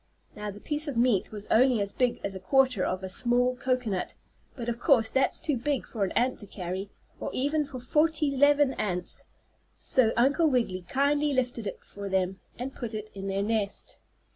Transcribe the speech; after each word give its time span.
Now 0.35 0.49
the 0.49 0.59
piece 0.59 0.87
of 0.87 0.97
meat 0.97 1.31
was 1.31 1.45
only 1.51 1.79
as 1.79 1.91
big 1.91 2.19
as 2.23 2.33
a 2.33 2.39
quarter 2.39 2.83
of 2.83 3.03
a 3.03 3.07
small 3.07 3.55
cocoanut, 3.55 4.15
but, 4.55 4.67
of 4.67 4.79
course, 4.79 5.11
that's 5.11 5.39
too 5.39 5.55
big 5.55 5.85
for 5.85 6.03
an 6.03 6.11
ant 6.13 6.39
to 6.39 6.47
carry; 6.47 6.89
or 7.19 7.29
even 7.33 7.67
for 7.67 7.79
forty 7.79 8.31
'leven 8.31 8.73
ants, 8.79 9.25
so 9.75 10.11
Uncle 10.17 10.47
Wiggily 10.49 10.85
kindly 10.89 11.33
lifted 11.33 11.67
it 11.67 11.83
for 11.83 12.09
them, 12.09 12.39
and 12.57 12.73
put 12.73 12.95
it 12.95 13.11
in 13.13 13.27
their 13.27 13.43
nest. 13.43 13.99